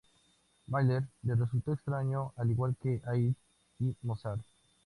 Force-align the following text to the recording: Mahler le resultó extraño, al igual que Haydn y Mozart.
Mahler 0.67 1.01
le 1.25 1.35
resultó 1.35 1.73
extraño, 1.73 2.33
al 2.37 2.49
igual 2.49 2.75
que 2.81 3.03
Haydn 3.05 3.35
y 3.77 3.95
Mozart. 4.01 4.41